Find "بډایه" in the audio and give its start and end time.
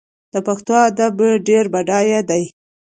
1.73-2.21